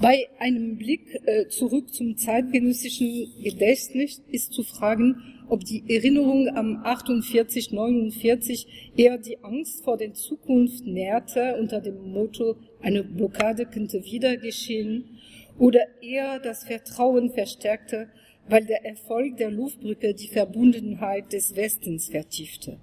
Bei 0.00 0.26
einem 0.38 0.76
Blick 0.76 1.20
zurück 1.50 1.94
zum 1.94 2.16
zeitgenössischen 2.16 3.32
Gedächtnis 3.42 4.22
ist 4.28 4.52
zu 4.52 4.62
fragen, 4.62 5.22
ob 5.48 5.64
die 5.64 5.84
Erinnerung 5.88 6.48
am 6.48 6.82
48, 6.82 7.70
49 7.70 8.92
eher 8.96 9.18
die 9.18 9.42
Angst 9.44 9.84
vor 9.84 9.96
der 9.96 10.14
Zukunft 10.14 10.84
nährte 10.84 11.56
unter 11.60 11.80
dem 11.80 12.12
Motto, 12.12 12.56
eine 12.82 13.04
Blockade 13.04 13.66
könnte 13.66 14.04
wieder 14.04 14.36
geschehen, 14.36 15.18
oder 15.58 15.80
eher 16.02 16.40
das 16.40 16.64
Vertrauen 16.64 17.30
verstärkte, 17.30 18.08
weil 18.48 18.64
der 18.64 18.84
Erfolg 18.84 19.36
der 19.36 19.50
Luftbrücke 19.50 20.14
die 20.14 20.28
Verbundenheit 20.28 21.32
des 21.32 21.54
Westens 21.54 22.08
vertiefte. 22.08 22.78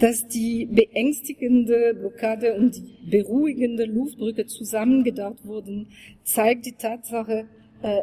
Dass 0.00 0.26
die 0.26 0.66
beängstigende 0.66 1.94
Blockade 1.94 2.54
und 2.54 2.76
die 2.76 3.10
beruhigende 3.10 3.84
Luftbrücke 3.84 4.46
zusammengedacht 4.46 5.44
wurden, 5.44 5.88
zeigt 6.24 6.66
die 6.66 6.72
Tatsache, 6.72 7.46
äh, 7.82 8.02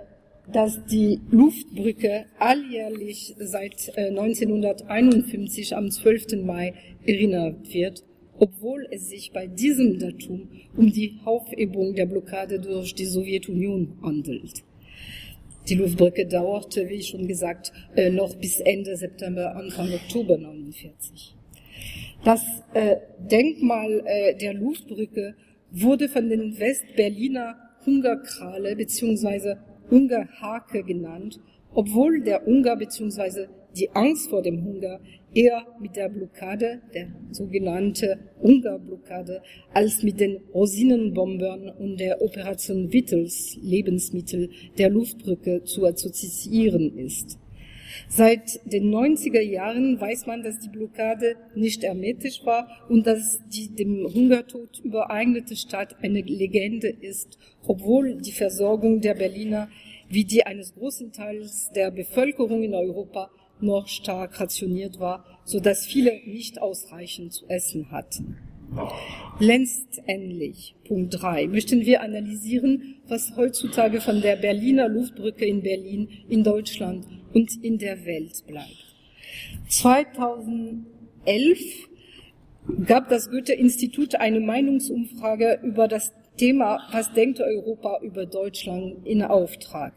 dass 0.52 0.84
die 0.86 1.20
Luftbrücke 1.30 2.26
alljährlich 2.40 3.36
seit 3.38 3.92
1951 3.98 5.72
äh, 5.72 5.76
am 5.76 5.92
12. 5.92 6.44
Mai 6.44 6.74
erinnert 7.06 7.72
wird, 7.74 8.04
obwohl 8.40 8.88
es 8.92 9.10
sich 9.10 9.32
bei 9.32 9.48
diesem 9.48 10.00
Datum 10.00 10.50
um 10.76 10.92
die 10.92 11.20
Aufhebung 11.26 11.94
der 11.94 12.06
Blockade 12.06 12.60
durch 12.60 12.96
die 12.96 13.06
Sowjetunion 13.06 14.00
handelt. 14.02 14.64
Die 15.68 15.76
Luftbrücke 15.76 16.26
dauerte, 16.26 16.90
wie 16.90 17.04
schon 17.04 17.28
gesagt, 17.28 17.72
äh, 17.96 18.10
noch 18.10 18.34
bis 18.36 18.60
Ende 18.60 18.96
September, 18.96 19.56
Anfang 19.56 19.94
Oktober 19.94 20.36
1949. 20.36 21.36
Das 22.24 22.42
äh, 22.74 22.98
Denkmal 23.20 24.04
der 24.42 24.54
Luftbrücke 24.54 25.36
wurde 25.72 26.10
von 26.10 26.30
den 26.30 26.60
Westberliner 26.60 27.56
Hungerkrale 27.86 28.76
bzw. 28.76 29.56
Hungerhake 29.90 30.84
genannt, 30.84 31.40
obwohl 31.74 32.22
der 32.22 32.46
Hunger 32.46 32.76
bzw. 32.76 33.48
die 33.78 33.90
Angst 33.92 34.30
vor 34.30 34.42
dem 34.42 34.64
Hunger 34.64 35.00
eher 35.34 35.66
mit 35.80 35.96
der 35.96 36.10
Blockade, 36.10 36.82
der 36.94 37.08
sogenannte 37.32 38.20
Hungerblockade, 38.42 39.42
als 39.74 40.04
mit 40.04 40.20
den 40.20 40.38
Rosinenbombern 40.54 41.70
und 41.70 42.00
der 42.00 42.22
Operation 42.22 42.92
Wittels 42.92 43.58
Lebensmittel 43.62 44.50
der 44.78 44.90
Luftbrücke 44.90 45.64
zu 45.64 45.86
assoziieren 45.86 46.98
ist. 46.98 47.38
Seit 48.08 48.60
den 48.66 48.94
90er 48.94 49.42
Jahren 49.42 50.00
weiß 50.00 50.26
man, 50.26 50.44
dass 50.44 50.60
die 50.60 50.70
Blockade 50.70 51.36
nicht 51.56 51.84
hermetisch 51.84 52.46
war 52.46 52.68
und 52.90 53.06
dass 53.06 53.40
die 53.50 53.70
dem 53.76 54.08
Hungertod 54.14 54.80
übereignete 54.84 55.56
Stadt 55.56 55.96
eine 56.02 56.22
Legende 56.22 56.90
ist, 56.90 57.38
obwohl 57.66 58.16
die 58.16 58.32
Versorgung 58.32 59.02
der 59.02 59.16
Berliner 59.16 59.70
wie 60.08 60.26
die 60.26 60.46
eines 60.46 60.74
großen 60.74 61.12
Teils 61.12 61.70
der 61.76 61.92
Bevölkerung 61.92 62.64
in 62.64 62.74
Europa 62.74 63.30
noch 63.62 63.88
stark 63.88 64.40
rationiert 64.40 65.00
war, 65.00 65.26
so 65.44 65.60
dass 65.60 65.86
viele 65.86 66.20
nicht 66.26 66.62
ausreichend 66.62 67.34
zu 67.34 67.46
essen 67.48 67.92
hatten. 67.92 68.38
Letztendlich, 69.40 70.76
Punkt 70.88 71.22
3, 71.22 71.48
möchten 71.48 71.86
wir 71.86 72.02
analysieren, 72.02 72.98
was 73.08 73.36
heutzutage 73.36 74.00
von 74.00 74.22
der 74.22 74.36
Berliner 74.36 74.88
Luftbrücke 74.88 75.46
in 75.46 75.64
Berlin, 75.64 76.10
in 76.28 76.44
Deutschland 76.44 77.06
und 77.34 77.64
in 77.64 77.78
der 77.78 78.06
Welt 78.06 78.44
bleibt. 78.48 78.86
2011 79.70 81.60
gab 82.86 83.10
das 83.10 83.30
Goethe-Institut 83.30 84.16
eine 84.16 84.40
Meinungsumfrage 84.40 85.60
über 85.64 85.88
das 85.88 86.14
Thema 86.38 86.80
Was 86.92 87.12
denkt 87.14 87.42
Europa 87.42 88.00
über 88.02 88.26
Deutschland 88.26 89.06
in 89.06 89.22
Auftrag. 89.24 89.94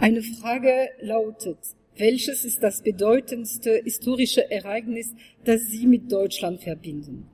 Eine 0.00 0.22
Frage 0.22 0.88
lautet, 1.00 1.58
welches 1.96 2.44
ist 2.44 2.62
das 2.62 2.82
bedeutendste 2.82 3.82
historische 3.84 4.50
Ereignis, 4.50 5.14
das 5.44 5.66
Sie 5.68 5.86
mit 5.86 6.10
Deutschland 6.10 6.62
verbinden? 6.62 7.28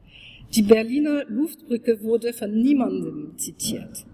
Die 0.55 0.63
Berliner 0.63 1.25
Luftbrücke 1.29 2.03
wurde 2.03 2.33
von 2.33 2.51
niemandem 2.51 3.39
zitiert. 3.39 4.05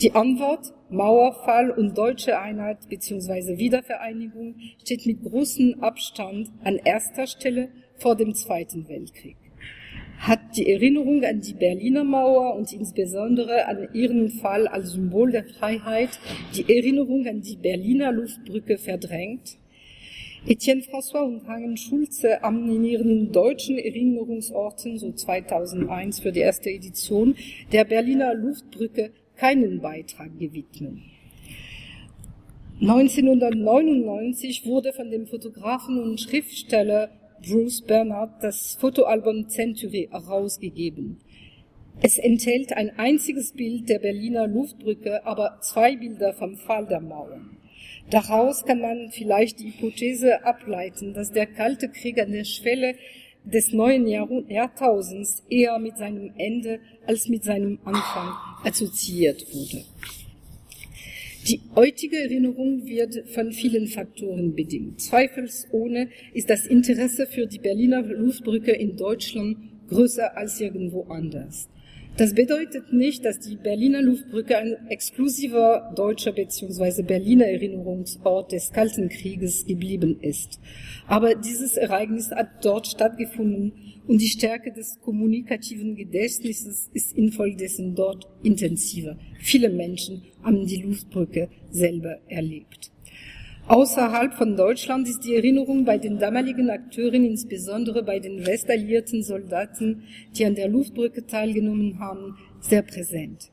Die 0.00 0.12
Antwort 0.12 0.72
Mauerfall 0.90 1.70
und 1.70 1.96
deutsche 1.96 2.38
Einheit 2.38 2.88
bzw. 2.88 3.56
Wiedervereinigung 3.56 4.56
steht 4.82 5.06
mit 5.06 5.22
großem 5.22 5.82
Abstand 5.82 6.50
an 6.64 6.76
erster 6.76 7.26
Stelle 7.26 7.68
vor 7.96 8.16
dem 8.16 8.34
Zweiten 8.34 8.88
Weltkrieg. 8.88 9.36
Hat 10.18 10.56
die 10.56 10.70
Erinnerung 10.70 11.24
an 11.24 11.40
die 11.40 11.54
Berliner 11.54 12.04
Mauer 12.04 12.54
und 12.54 12.72
insbesondere 12.72 13.66
an 13.66 13.88
ihren 13.92 14.30
Fall 14.30 14.68
als 14.68 14.92
Symbol 14.92 15.32
der 15.32 15.44
Freiheit 15.44 16.10
die 16.54 16.62
Erinnerung 16.62 17.26
an 17.26 17.40
die 17.40 17.56
Berliner 17.56 18.12
Luftbrücke 18.12 18.78
verdrängt? 18.78 19.58
Etienne 20.46 20.82
François 20.82 21.22
und 21.22 21.46
Hagen 21.46 21.76
Schulze 21.76 22.40
haben 22.40 22.68
in 22.68 22.84
ihren 22.84 23.30
deutschen 23.30 23.78
Erinnerungsorten, 23.78 24.98
so 24.98 25.12
2001 25.12 26.18
für 26.18 26.32
die 26.32 26.40
erste 26.40 26.68
Edition, 26.68 27.36
der 27.70 27.84
Berliner 27.84 28.34
Luftbrücke 28.34 29.12
keinen 29.42 29.80
Beitrag 29.80 30.38
gewidmet. 30.38 30.98
1999 32.80 34.64
wurde 34.64 34.92
von 34.92 35.10
dem 35.10 35.26
Fotografen 35.26 36.00
und 36.00 36.20
Schriftsteller 36.20 37.10
Bruce 37.44 37.80
Bernard 37.80 38.40
das 38.40 38.76
Fotoalbum 38.78 39.48
Century 39.48 40.08
herausgegeben. 40.12 41.16
Es 42.00 42.18
enthält 42.18 42.72
ein 42.72 42.96
einziges 42.96 43.50
Bild 43.50 43.88
der 43.88 43.98
Berliner 43.98 44.46
Luftbrücke, 44.46 45.26
aber 45.26 45.58
zwei 45.60 45.96
Bilder 45.96 46.34
vom 46.34 46.56
Fall 46.56 46.86
der 46.86 47.00
Mauer. 47.00 47.40
Daraus 48.10 48.64
kann 48.64 48.80
man 48.80 49.10
vielleicht 49.10 49.58
die 49.58 49.72
Hypothese 49.72 50.44
ableiten, 50.44 51.14
dass 51.14 51.32
der 51.32 51.46
Kalte 51.46 51.88
Krieg 51.88 52.20
an 52.20 52.30
der 52.30 52.44
Schwelle 52.44 52.94
des 53.44 53.72
neuen 53.72 54.06
Jahr 54.06 54.28
Jahrtausends 54.48 55.42
eher 55.48 55.78
mit 55.78 55.96
seinem 55.96 56.32
Ende 56.36 56.80
als 57.06 57.28
mit 57.28 57.44
seinem 57.44 57.78
Anfang 57.84 58.30
assoziiert 58.64 59.44
wurde. 59.52 59.84
Die 61.48 61.60
heutige 61.74 62.18
Erinnerung 62.18 62.86
wird 62.86 63.28
von 63.30 63.50
vielen 63.50 63.88
Faktoren 63.88 64.54
bedingt. 64.54 65.00
Zweifelsohne 65.00 66.08
ist 66.32 66.48
das 66.48 66.66
Interesse 66.66 67.26
für 67.26 67.46
die 67.46 67.58
Berliner 67.58 68.02
Luftbrücke 68.02 68.70
in 68.70 68.96
Deutschland 68.96 69.56
größer 69.88 70.36
als 70.36 70.60
irgendwo 70.60 71.02
anders. 71.04 71.68
Das 72.18 72.34
bedeutet 72.34 72.92
nicht, 72.92 73.24
dass 73.24 73.40
die 73.40 73.56
Berliner 73.56 74.02
Luftbrücke 74.02 74.58
ein 74.58 74.76
exklusiver 74.90 75.90
deutscher 75.96 76.32
bzw. 76.32 77.02
Berliner 77.02 77.46
Erinnerungsort 77.46 78.52
des 78.52 78.70
Kalten 78.70 79.08
Krieges 79.08 79.64
geblieben 79.64 80.18
ist. 80.20 80.60
Aber 81.06 81.34
dieses 81.34 81.78
Ereignis 81.78 82.30
hat 82.30 82.62
dort 82.62 82.86
stattgefunden 82.86 83.72
und 84.06 84.20
die 84.20 84.28
Stärke 84.28 84.72
des 84.72 85.00
kommunikativen 85.00 85.96
Gedächtnisses 85.96 86.90
ist 86.92 87.16
infolgedessen 87.16 87.94
dort 87.94 88.28
intensiver. 88.42 89.16
Viele 89.40 89.70
Menschen 89.70 90.22
haben 90.42 90.66
die 90.66 90.82
Luftbrücke 90.82 91.48
selber 91.70 92.18
erlebt. 92.28 92.91
Außerhalb 93.68 94.34
von 94.34 94.56
Deutschland 94.56 95.08
ist 95.08 95.20
die 95.20 95.36
Erinnerung 95.36 95.84
bei 95.84 95.96
den 95.96 96.18
damaligen 96.18 96.68
Akteuren, 96.68 97.24
insbesondere 97.24 98.02
bei 98.02 98.18
den 98.18 98.44
westalliierten 98.44 99.22
Soldaten, 99.22 100.02
die 100.36 100.44
an 100.44 100.56
der 100.56 100.68
Luftbrücke 100.68 101.26
teilgenommen 101.26 102.00
haben, 102.00 102.36
sehr 102.60 102.82
präsent. 102.82 103.50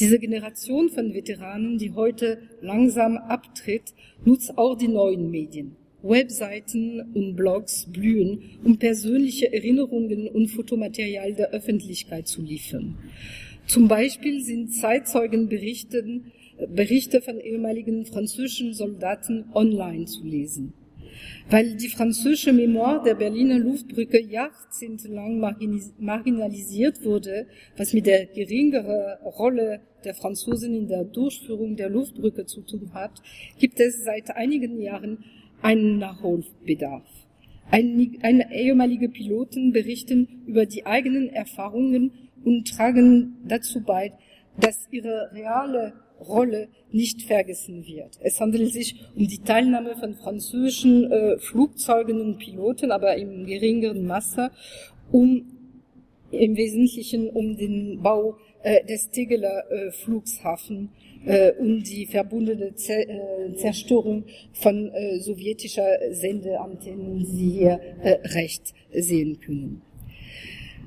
Diese 0.00 0.18
Generation 0.18 0.88
von 0.88 1.14
Veteranen, 1.14 1.78
die 1.78 1.92
heute 1.92 2.38
langsam 2.60 3.16
abtritt, 3.16 3.94
nutzt 4.24 4.58
auch 4.58 4.76
die 4.76 4.88
neuen 4.88 5.30
Medien. 5.30 5.76
Webseiten 6.02 7.00
und 7.14 7.36
Blogs 7.36 7.86
blühen, 7.86 8.42
um 8.64 8.78
persönliche 8.78 9.52
Erinnerungen 9.52 10.26
und 10.26 10.48
Fotomaterial 10.48 11.34
der 11.34 11.50
Öffentlichkeit 11.50 12.26
zu 12.26 12.42
liefern. 12.42 12.98
Zum 13.66 13.86
Beispiel 13.86 14.42
sind 14.42 14.74
Zeitzeugenberichte 14.74 16.22
Berichte 16.68 17.20
von 17.20 17.38
ehemaligen 17.38 18.06
französischen 18.06 18.74
Soldaten 18.74 19.46
online 19.54 20.06
zu 20.06 20.24
lesen. 20.24 20.74
Weil 21.50 21.76
die 21.76 21.88
französische 21.88 22.52
Memoire 22.52 23.02
der 23.02 23.14
Berliner 23.14 23.58
Luftbrücke 23.58 24.20
jahrzehntelang 24.20 25.38
marginalisiert 25.98 27.04
wurde, 27.04 27.46
was 27.76 27.92
mit 27.92 28.06
der 28.06 28.26
geringeren 28.26 29.18
Rolle 29.24 29.80
der 30.04 30.14
Franzosen 30.14 30.74
in 30.74 30.88
der 30.88 31.04
Durchführung 31.04 31.76
der 31.76 31.90
Luftbrücke 31.90 32.46
zu 32.46 32.62
tun 32.62 32.90
hat, 32.94 33.22
gibt 33.58 33.78
es 33.78 34.04
seit 34.04 34.34
einigen 34.34 34.80
Jahren 34.80 35.24
einen 35.60 35.98
Nachholbedarf. 35.98 37.04
Ein, 37.70 38.18
ein 38.22 38.44
ehemalige 38.50 39.08
Piloten 39.08 39.72
berichten 39.72 40.42
über 40.46 40.66
die 40.66 40.84
eigenen 40.84 41.28
Erfahrungen 41.28 42.10
und 42.44 42.68
tragen 42.68 43.36
dazu 43.46 43.80
bei, 43.80 44.12
dass 44.60 44.88
ihre 44.90 45.30
reale 45.32 45.94
Rolle 46.26 46.68
nicht 46.90 47.22
vergessen 47.22 47.86
wird. 47.86 48.18
Es 48.20 48.40
handelt 48.40 48.72
sich 48.72 48.96
um 49.16 49.26
die 49.26 49.38
Teilnahme 49.38 49.96
von 49.96 50.14
französischen 50.14 51.10
äh, 51.10 51.38
Flugzeugen 51.38 52.20
und 52.20 52.38
Piloten, 52.38 52.90
aber 52.90 53.16
im 53.16 53.46
geringeren 53.46 54.06
Maße, 54.06 54.50
um 55.10 55.46
im 56.30 56.56
Wesentlichen 56.56 57.28
um 57.28 57.56
den 57.56 58.00
Bau 58.02 58.36
äh, 58.62 58.84
des 58.84 59.10
Tegeler 59.10 59.70
äh, 59.70 59.90
Flughafen 59.90 60.90
äh, 61.26 61.52
und 61.52 61.84
die 61.84 62.06
verbundene 62.06 62.74
Zer 62.74 63.08
äh, 63.08 63.54
Zerstörung 63.54 64.24
von 64.52 64.90
äh, 64.90 65.18
sowjetischer 65.20 65.98
Sendeantennen, 66.12 67.18
die 67.18 67.24
Sie 67.26 67.50
hier 67.50 67.80
äh, 68.02 68.18
recht 68.28 68.72
sehen 68.92 69.38
können. 69.40 69.82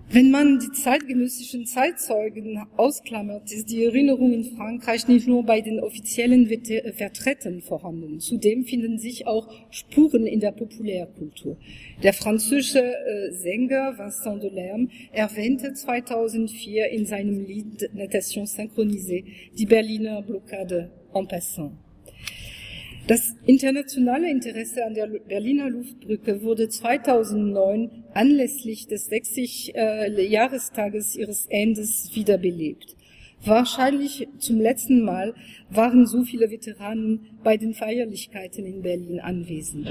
Wenn 0.07 0.29
man 0.29 0.59
die 0.59 0.71
zeitgenössischen 0.71 1.65
Zeitzeugen 1.65 2.63
ausklammert, 2.77 3.51
ist 3.51 3.71
die 3.71 3.85
Erinnerung 3.85 4.33
in 4.33 4.55
Frankreich 4.55 5.07
nicht 5.07 5.27
nur 5.27 5.43
bei 5.43 5.61
den 5.61 5.79
offiziellen 5.79 6.47
Vertretern 6.95 7.61
vorhanden. 7.61 8.19
Zudem 8.19 8.65
finden 8.65 8.99
sich 8.99 9.25
auch 9.25 9.51
Spuren 9.71 10.27
in 10.27 10.39
der 10.39 10.51
Populärkultur. 10.51 11.57
Der 12.03 12.13
französische 12.13 12.83
äh, 12.83 13.31
Sänger 13.31 13.97
Vincent 13.97 14.43
Delerme 14.43 14.89
erwähnte 15.11 15.73
2004 15.73 16.89
in 16.89 17.05
seinem 17.07 17.43
Lied 17.43 17.89
Natation 17.93 18.45
synchronisée 18.45 19.25
die 19.57 19.65
Berliner 19.65 20.21
Blockade 20.21 20.91
en 21.13 21.27
passant. 21.27 21.85
Das 23.07 23.35
internationale 23.45 24.31
Interesse 24.31 24.83
an 24.83 24.95
der 24.95 25.05
Berliner 25.05 25.69
Luftbrücke 25.69 26.41
wurde 26.41 26.69
2009 26.69 28.03
anlässlich 28.15 28.87
des 28.87 29.05
60 29.05 29.75
äh, 29.75 30.27
Jahrestages 30.27 31.15
ihres 31.15 31.45
Endes 31.45 32.15
wiederbelebt. 32.15 32.95
Wahrscheinlich 33.43 34.27
zum 34.39 34.59
letzten 34.59 35.03
Mal 35.03 35.35
waren 35.69 36.07
so 36.07 36.23
viele 36.23 36.49
Veteranen 36.49 37.27
bei 37.43 37.57
den 37.57 37.75
Feierlichkeiten 37.75 38.65
in 38.65 38.81
Berlin 38.81 39.19
anwesend. 39.19 39.87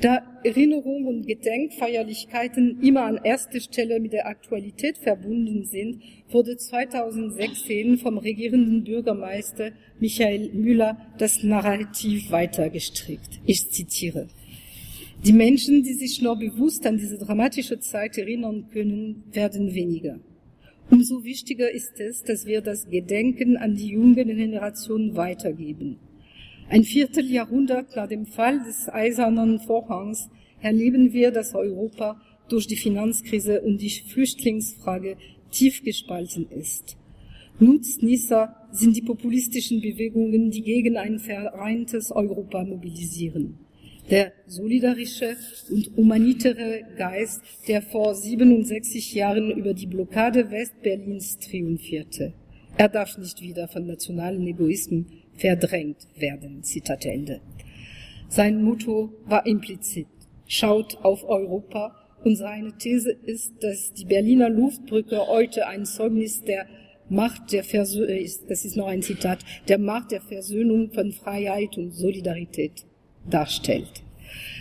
Da 0.00 0.22
Erinnerung 0.44 1.06
und 1.06 1.26
Gedenkfeierlichkeiten 1.26 2.80
immer 2.80 3.02
an 3.02 3.20
erster 3.22 3.60
Stelle 3.60 4.00
mit 4.00 4.14
der 4.14 4.26
Aktualität 4.26 4.96
verbunden 4.96 5.66
sind, 5.66 6.02
wurde 6.30 6.56
2016 6.56 7.98
vom 7.98 8.16
regierenden 8.16 8.84
Bürgermeister 8.84 9.72
Michael 9.98 10.54
Müller 10.54 10.96
das 11.18 11.42
Narrativ 11.42 12.30
weiter 12.30 12.70
gestrickt. 12.70 13.40
Ich 13.44 13.68
zitiere. 13.68 14.28
Die 15.22 15.34
Menschen, 15.34 15.82
die 15.82 15.92
sich 15.92 16.22
noch 16.22 16.38
bewusst 16.38 16.86
an 16.86 16.96
diese 16.96 17.18
dramatische 17.18 17.78
Zeit 17.78 18.16
erinnern 18.16 18.68
können, 18.72 19.24
werden 19.32 19.74
weniger. 19.74 20.18
Umso 20.90 21.24
wichtiger 21.24 21.70
ist 21.70 22.00
es, 22.00 22.22
dass 22.22 22.46
wir 22.46 22.62
das 22.62 22.88
Gedenken 22.88 23.58
an 23.58 23.74
die 23.74 23.88
jungen 23.88 24.14
Generationen 24.14 25.14
weitergeben. 25.14 25.98
Ein 26.70 26.84
Vierteljahrhundert 26.84 27.96
nach 27.96 28.06
dem 28.06 28.26
Fall 28.26 28.60
des 28.60 28.88
Eisernen 28.88 29.58
Vorhangs 29.58 30.30
erleben 30.62 31.12
wir, 31.12 31.32
dass 31.32 31.52
Europa 31.52 32.20
durch 32.48 32.68
die 32.68 32.76
Finanzkrise 32.76 33.60
und 33.62 33.78
die 33.78 33.90
Flüchtlingsfrage 33.90 35.16
tief 35.50 35.82
gespalten 35.82 36.46
ist. 36.48 36.96
Nutznießer 37.58 38.54
sind 38.70 38.96
die 38.96 39.02
populistischen 39.02 39.80
Bewegungen, 39.80 40.52
die 40.52 40.62
gegen 40.62 40.96
ein 40.96 41.18
vereintes 41.18 42.12
Europa 42.12 42.62
mobilisieren. 42.62 43.58
Der 44.08 44.32
solidarische 44.46 45.36
und 45.70 45.90
humanitäre 45.96 46.82
Geist, 46.96 47.42
der 47.66 47.82
vor 47.82 48.14
67 48.14 49.12
Jahren 49.14 49.50
über 49.50 49.74
die 49.74 49.86
Blockade 49.88 50.52
Westberlins 50.52 51.36
triumphierte. 51.38 52.32
Er 52.76 52.88
darf 52.88 53.18
nicht 53.18 53.42
wieder 53.42 53.66
von 53.66 53.86
nationalen 53.86 54.46
Egoismen 54.46 55.19
verdrängt 55.40 56.06
werden. 56.16 56.62
Zitat 56.62 57.06
Ende. 57.06 57.40
Sein 58.28 58.62
Motto 58.62 59.12
war 59.24 59.46
implizit. 59.46 60.06
Schaut 60.46 60.98
auf 61.02 61.24
Europa 61.24 61.96
und 62.22 62.36
seine 62.36 62.76
These 62.76 63.10
ist, 63.10 63.62
dass 63.62 63.92
die 63.94 64.04
Berliner 64.04 64.50
Luftbrücke 64.50 65.26
heute 65.26 65.66
ein 65.66 65.86
Zeugnis 65.86 66.42
der 66.42 66.66
Macht 67.08 67.52
der 67.52 67.64
Versöhnung, 67.64 68.10
äh, 68.10 68.30
das 68.48 68.64
ist 68.64 68.76
noch 68.76 68.86
ein 68.86 69.02
Zitat, 69.02 69.40
der 69.66 69.78
Macht 69.78 70.12
der 70.12 70.20
Versöhnung 70.20 70.92
von 70.92 71.10
Freiheit 71.10 71.76
und 71.76 71.92
Solidarität 71.92 72.84
darstellt. 73.28 74.04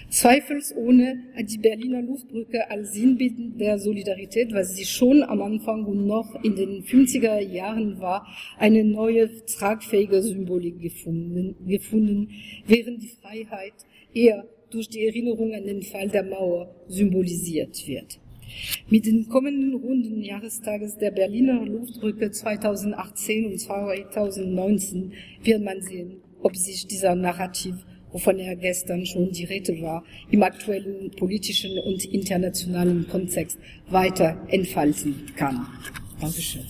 Zweifelsohne 0.10 1.24
hat 1.36 1.52
die 1.52 1.58
Berliner 1.58 2.02
Luftbrücke 2.02 2.70
als 2.70 2.94
Sinnbild 2.94 3.60
der 3.60 3.78
Solidarität, 3.78 4.54
was 4.54 4.76
sie 4.76 4.86
schon 4.86 5.24
am 5.24 5.42
Anfang 5.42 5.86
und 5.86 6.08
noch 6.08 6.44
in 6.44 6.56
den 6.56 6.84
50er 6.84 7.40
Jahren 7.40 8.00
war, 8.00 8.28
eine 8.58 8.84
neue 8.84 9.30
tragfähige 9.46 10.22
Symbolik 10.22 10.82
gefunden, 10.82 11.56
gefunden 11.68 12.30
während 12.66 13.04
die 13.04 13.12
Freiheit 13.22 13.74
eher 14.14 14.46
durch 14.72 14.90
die 14.90 15.06
Erinnerung 15.06 15.54
an 15.54 15.66
den 15.66 15.84
Fall 15.84 16.08
der 16.10 16.24
Mauer 16.24 16.74
symbolisiert 16.88 17.88
wird. 17.88 18.20
Mit 18.90 19.06
den 19.06 19.28
kommenden 19.28 19.76
runden 19.76 20.22
Jahrestages 20.24 20.98
der 20.98 21.12
Berliner 21.12 21.66
Luftbrücke 21.66 22.32
2018 22.32 23.46
und 23.46 23.60
2019 23.60 25.14
wird 25.44 25.64
man 25.64 25.82
sehen, 25.82 26.22
ob 26.42 26.56
sich 26.56 26.88
dieser 26.88 27.16
Narrativ 27.16 27.76
wovon 28.12 28.40
ja 28.40 28.54
gestern 28.56 29.06
schon 29.06 29.32
die 29.32 29.46
Rede 29.46 29.82
war, 29.82 30.04
im 30.32 30.44
aktuellen 30.44 31.12
politischen 31.12 31.78
und 31.80 32.06
internationalen 32.06 33.08
Kontext 33.08 33.58
weiter 33.90 34.38
entfalten 34.50 35.28
kann. 35.36 35.68
Dankeschön. 36.20 36.66